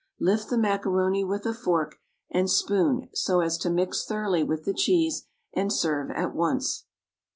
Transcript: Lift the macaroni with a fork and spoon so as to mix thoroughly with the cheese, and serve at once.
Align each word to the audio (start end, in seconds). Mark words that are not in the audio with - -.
Lift 0.19 0.49
the 0.49 0.57
macaroni 0.57 1.23
with 1.23 1.45
a 1.45 1.53
fork 1.53 1.99
and 2.31 2.49
spoon 2.49 3.07
so 3.13 3.39
as 3.41 3.55
to 3.59 3.69
mix 3.69 4.03
thoroughly 4.03 4.43
with 4.43 4.65
the 4.65 4.73
cheese, 4.73 5.27
and 5.53 5.71
serve 5.71 6.09
at 6.09 6.33
once. 6.33 6.87